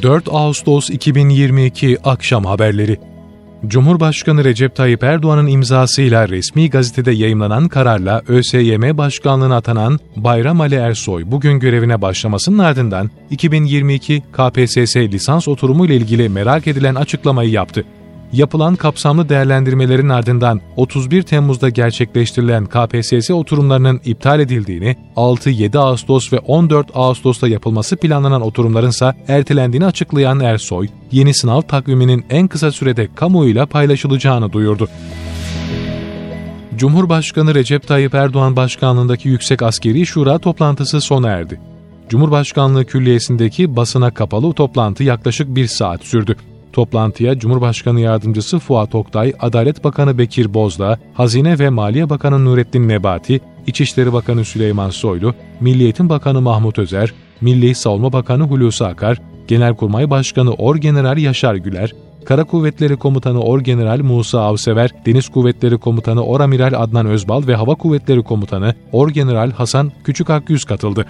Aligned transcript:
4 0.00 0.28
Ağustos 0.28 0.90
2022 0.90 1.98
Akşam 2.04 2.44
Haberleri. 2.44 3.00
Cumhurbaşkanı 3.66 4.44
Recep 4.44 4.76
Tayyip 4.76 5.02
Erdoğan'ın 5.02 5.46
imzasıyla 5.46 6.28
resmi 6.28 6.70
gazetede 6.70 7.12
yayımlanan 7.12 7.68
kararla 7.68 8.22
ÖSYM 8.28 8.98
Başkanlığı'na 8.98 9.56
atanan 9.56 9.98
Bayram 10.16 10.60
Ali 10.60 10.74
Ersoy 10.74 11.22
bugün 11.26 11.60
görevine 11.60 12.02
başlamasının 12.02 12.58
ardından 12.58 13.10
2022 13.30 14.22
KPSS 14.32 14.96
lisans 14.96 15.48
oturumu 15.48 15.86
ile 15.86 15.96
ilgili 15.96 16.28
merak 16.28 16.66
edilen 16.66 16.94
açıklamayı 16.94 17.50
yaptı 17.50 17.84
yapılan 18.32 18.76
kapsamlı 18.76 19.28
değerlendirmelerin 19.28 20.08
ardından 20.08 20.60
31 20.76 21.22
Temmuz'da 21.22 21.68
gerçekleştirilen 21.68 22.66
KPSS 22.66 23.30
oturumlarının 23.30 24.00
iptal 24.04 24.40
edildiğini, 24.40 24.96
6-7 25.16 25.78
Ağustos 25.78 26.32
ve 26.32 26.38
14 26.38 26.86
Ağustos'ta 26.94 27.48
yapılması 27.48 27.96
planlanan 27.96 28.42
oturumların 28.42 28.90
ise 28.90 29.14
ertelendiğini 29.28 29.86
açıklayan 29.86 30.40
Ersoy, 30.40 30.88
yeni 31.12 31.34
sınav 31.34 31.60
takviminin 31.60 32.24
en 32.30 32.48
kısa 32.48 32.72
sürede 32.72 33.08
kamuoyuyla 33.14 33.66
paylaşılacağını 33.66 34.52
duyurdu. 34.52 34.88
Cumhurbaşkanı 36.76 37.54
Recep 37.54 37.88
Tayyip 37.88 38.14
Erdoğan 38.14 38.56
başkanlığındaki 38.56 39.28
Yüksek 39.28 39.62
Askeri 39.62 40.06
Şura 40.06 40.38
toplantısı 40.38 41.00
sona 41.00 41.28
erdi. 41.28 41.60
Cumhurbaşkanlığı 42.08 42.84
Külliyesi'ndeki 42.84 43.76
basına 43.76 44.10
kapalı 44.14 44.52
toplantı 44.52 45.04
yaklaşık 45.04 45.54
bir 45.54 45.66
saat 45.66 46.04
sürdü. 46.04 46.36
Toplantıya 46.72 47.38
Cumhurbaşkanı 47.38 48.00
Yardımcısı 48.00 48.58
Fuat 48.58 48.94
Oktay, 48.94 49.32
Adalet 49.40 49.84
Bakanı 49.84 50.18
Bekir 50.18 50.54
Bozdağ, 50.54 50.98
Hazine 51.14 51.58
ve 51.58 51.68
Maliye 51.68 52.10
Bakanı 52.10 52.44
Nurettin 52.44 52.88
Nebati, 52.88 53.40
İçişleri 53.66 54.12
Bakanı 54.12 54.44
Süleyman 54.44 54.90
Soylu, 54.90 55.34
Milli 55.60 55.82
Eğitim 55.82 56.08
Bakanı 56.08 56.40
Mahmut 56.40 56.78
Özer, 56.78 57.12
Milli 57.40 57.74
Savunma 57.74 58.12
Bakanı 58.12 58.42
Hulusi 58.42 58.84
Akar, 58.84 59.18
Genelkurmay 59.48 60.10
Başkanı 60.10 60.54
Orgeneral 60.54 61.18
Yaşar 61.18 61.54
Güler, 61.54 61.92
Kara 62.24 62.44
Kuvvetleri 62.44 62.96
Komutanı 62.96 63.40
Orgeneral 63.40 63.98
Musa 63.98 64.40
Avsever, 64.40 64.90
Deniz 65.06 65.28
Kuvvetleri 65.28 65.78
Komutanı 65.78 66.24
Oramiral 66.24 66.72
Adnan 66.82 67.06
Özbal 67.06 67.46
ve 67.46 67.54
Hava 67.54 67.74
Kuvvetleri 67.74 68.22
Komutanı 68.22 68.74
Orgeneral 68.92 69.50
Hasan 69.50 69.92
Küçük 70.04 70.30
Akyüz 70.30 70.64
katıldı. 70.64 71.06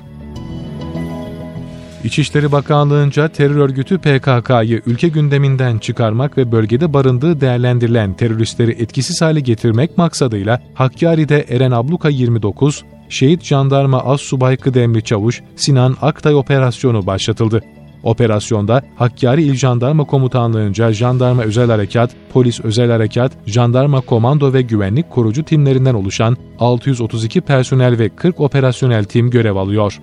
İçişleri 2.04 2.52
Bakanlığı'nca 2.52 3.28
terör 3.28 3.56
örgütü 3.56 3.98
PKK'yı 3.98 4.82
ülke 4.86 5.08
gündeminden 5.08 5.78
çıkarmak 5.78 6.38
ve 6.38 6.52
bölgede 6.52 6.92
barındığı 6.92 7.40
değerlendirilen 7.40 8.14
teröristleri 8.14 8.70
etkisiz 8.70 9.22
hale 9.22 9.40
getirmek 9.40 9.98
maksadıyla 9.98 10.62
Hakkari'de 10.74 11.46
Eren 11.48 11.70
Abluka 11.70 12.08
29, 12.08 12.84
Şehit 13.08 13.44
Jandarma 13.44 14.04
Az 14.04 14.20
Subay 14.20 14.56
Kıdemli 14.56 15.02
Çavuş 15.02 15.42
Sinan 15.56 15.96
Aktay 16.02 16.34
operasyonu 16.34 17.06
başlatıldı. 17.06 17.62
Operasyonda 18.02 18.82
Hakkari 18.96 19.42
İl 19.42 19.54
Jandarma 19.54 20.04
Komutanlığı'nca 20.04 20.92
Jandarma 20.92 21.42
Özel 21.42 21.70
Harekat, 21.70 22.10
Polis 22.32 22.60
Özel 22.60 22.90
Harekat, 22.90 23.32
Jandarma 23.46 24.00
Komando 24.00 24.52
ve 24.52 24.62
Güvenlik 24.62 25.10
Korucu 25.10 25.44
timlerinden 25.44 25.94
oluşan 25.94 26.36
632 26.58 27.40
personel 27.40 27.98
ve 27.98 28.08
40 28.08 28.40
operasyonel 28.40 29.04
tim 29.04 29.30
görev 29.30 29.56
alıyor. 29.56 30.00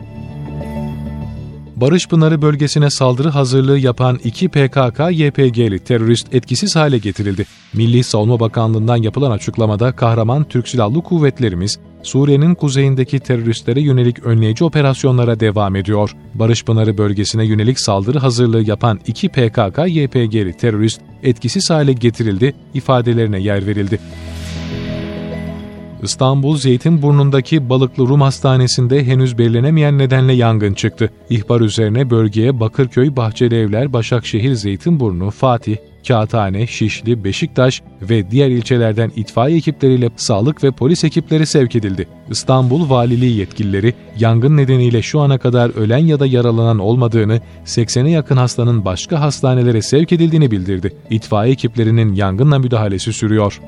Barış 1.82 2.08
Pınarı 2.08 2.42
bölgesine 2.42 2.90
saldırı 2.90 3.30
hazırlığı 3.30 3.80
yapan 3.80 4.20
iki 4.24 4.50
PKK-YPG'li 4.50 5.80
terörist 5.80 6.34
etkisiz 6.34 6.76
hale 6.76 6.98
getirildi. 6.98 7.46
Milli 7.74 8.04
Savunma 8.04 8.40
Bakanlığı'ndan 8.40 8.98
yapılan 8.98 9.32
açıklamada 9.32 9.92
kahraman 9.92 10.44
Türk 10.44 10.68
Silahlı 10.68 11.02
Kuvvetlerimiz, 11.02 11.80
Suriye'nin 12.04 12.56
kuzeyindeki 12.56 13.20
teröristlere 13.20 13.82
yönelik 13.82 14.24
önleyici 14.24 14.64
operasyonlara 14.64 15.40
devam 15.40 15.76
ediyor. 15.76 16.16
Barış 16.34 16.66
Pınarı 16.66 16.98
bölgesine 16.98 17.46
yönelik 17.46 17.80
saldırı 17.80 18.20
hazırlığı 18.20 18.62
yapan 18.62 19.00
iki 19.08 19.28
PKK-YPG'li 19.28 20.58
terörist 20.58 21.02
etkisiz 21.24 21.70
hale 21.70 21.94
getirildi, 21.94 22.56
ifadelerine 22.74 23.40
yer 23.40 23.68
verildi. 23.68 24.00
İstanbul 26.04 26.58
Zeytinburnu'ndaki 26.58 27.70
Balıklı 27.70 28.08
Rum 28.08 28.22
Hastanesi'nde 28.22 29.06
henüz 29.06 29.38
belirlenemeyen 29.38 29.98
nedenle 29.98 30.34
yangın 30.34 30.74
çıktı. 30.74 31.10
İhbar 31.30 31.62
üzerine 31.62 32.10
bölgeye 32.10 32.60
Bakırköy, 32.60 33.16
Bahçeli 33.16 33.56
Evler, 33.56 33.94
Başakşehir, 33.94 34.54
Zeytinburnu, 34.54 35.32
Fatih, 35.32 35.78
Kağıthane, 36.08 36.68
Şişli, 36.68 37.24
Beşiktaş 37.24 37.82
ve 38.02 38.32
diğer 38.32 38.50
ilçelerden 38.50 39.12
itfaiye 39.16 39.58
ekipleriyle 39.58 40.10
sağlık 40.16 40.64
ve 40.64 40.72
polis 40.72 41.04
ekipleri 41.04 41.46
sevk 41.46 41.76
edildi. 41.76 42.08
İstanbul 42.30 42.90
Valiliği 42.90 43.38
yetkilileri 43.38 43.94
yangın 44.20 44.58
nedeniyle 44.58 45.02
şu 45.02 45.20
ana 45.20 45.38
kadar 45.38 45.70
ölen 45.70 46.06
ya 46.06 46.20
da 46.20 46.26
yaralanan 46.26 46.80
olmadığını, 46.80 47.42
80'e 47.66 48.10
yakın 48.10 48.38
hastanın 48.38 48.86
başka 48.86 49.22
hastanelere 49.22 49.82
sevk 49.82 50.12
edildiğini 50.12 50.52
bildirdi. 50.52 50.94
İtfaiye 51.10 51.54
ekiplerinin 51.54 52.14
yangınla 52.14 52.60
müdahalesi 52.60 53.14
sürüyor. 53.14 53.60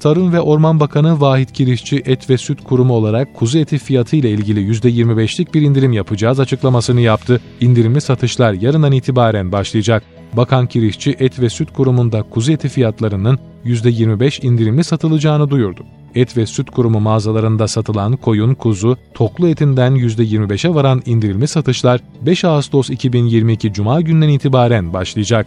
Tarım 0.00 0.32
ve 0.32 0.40
Orman 0.40 0.80
Bakanı 0.80 1.20
Vahit 1.20 1.52
Kirişçi 1.52 2.02
Et 2.06 2.30
ve 2.30 2.38
Süt 2.38 2.64
Kurumu 2.64 2.94
olarak 2.94 3.34
kuzu 3.34 3.58
eti 3.58 3.78
fiyatı 3.78 4.16
ile 4.16 4.30
ilgili 4.30 4.70
%25'lik 4.70 5.54
bir 5.54 5.62
indirim 5.62 5.92
yapacağız 5.92 6.40
açıklamasını 6.40 7.00
yaptı. 7.00 7.40
İndirimli 7.60 8.00
satışlar 8.00 8.52
yarından 8.52 8.92
itibaren 8.92 9.52
başlayacak. 9.52 10.02
Bakan 10.32 10.66
Kirişçi 10.66 11.16
Et 11.18 11.40
ve 11.40 11.50
Süt 11.50 11.72
Kurumu'nda 11.72 12.22
kuzu 12.22 12.52
eti 12.52 12.68
fiyatlarının 12.68 13.38
%25 13.64 14.46
indirimli 14.46 14.84
satılacağını 14.84 15.50
duyurdu. 15.50 15.84
Et 16.14 16.36
ve 16.36 16.46
Süt 16.46 16.70
Kurumu 16.70 17.00
mağazalarında 17.00 17.68
satılan 17.68 18.16
koyun, 18.16 18.54
kuzu, 18.54 18.96
toklu 19.14 19.48
etinden 19.48 19.92
%25'e 19.96 20.74
varan 20.74 21.02
indirimli 21.06 21.48
satışlar 21.48 22.00
5 22.22 22.44
Ağustos 22.44 22.90
2022 22.90 23.72
Cuma 23.72 24.00
günden 24.00 24.28
itibaren 24.28 24.92
başlayacak. 24.92 25.46